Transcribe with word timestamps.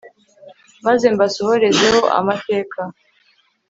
maze 0.85 1.05
mbasohorezeho 1.15 1.99
amateka 2.19 2.79